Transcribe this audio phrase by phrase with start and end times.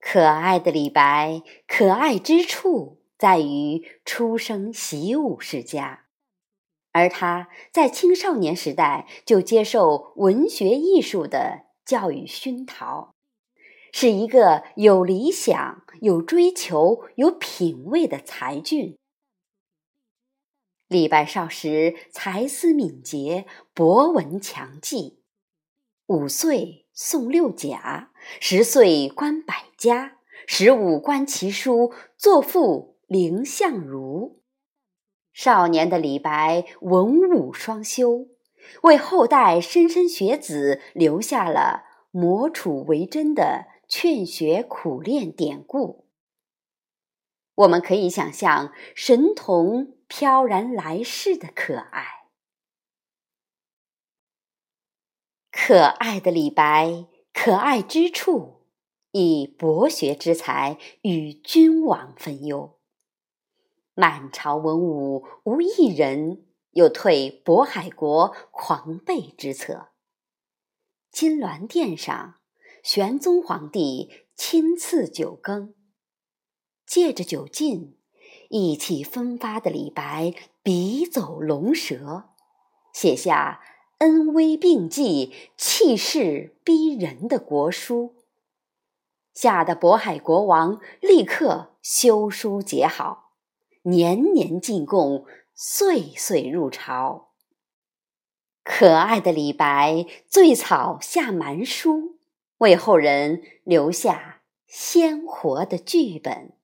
[0.00, 6.06] 可爱的李白，可爱之处在于出生习武世家，
[6.90, 13.14] 而他在青少年时代就接受文学艺术的教育熏陶，
[13.92, 18.96] 是一个有理想、有追求、有品位的才俊。
[20.88, 25.22] 李白少时才思敏捷，博闻强记，
[26.06, 28.10] 五岁诵六甲，
[28.40, 34.42] 十岁观百家，十五观奇书，作赋凌相如。
[35.32, 38.26] 少年的李白文武双修，
[38.82, 46.04] 为后代莘莘学子留下了磨杵为针的劝学苦练典故。
[47.54, 49.94] 我们可以想象神童。
[50.12, 52.19] 飘然来世的可爱，
[55.70, 58.64] 可爱的李白，可爱之处，
[59.12, 62.76] 以博学之才与君王分忧。
[63.94, 69.90] 满朝文武无一人有退渤海国狂悖之策。
[71.12, 72.40] 金銮殿上，
[72.82, 75.76] 玄宗皇帝亲赐酒羹，
[76.84, 77.96] 借着酒劲。
[78.48, 82.30] 意气风发的李白笔走龙蛇，
[82.92, 83.60] 写下
[84.00, 88.14] 恩威并济、气势逼人的国书，
[89.34, 93.34] 吓得渤海国王立刻修书结好，
[93.82, 97.32] 年年进贡，岁岁入朝。
[98.64, 102.16] 可爱的李白醉草下蛮书，
[102.58, 106.54] 为后人留下鲜活的剧本。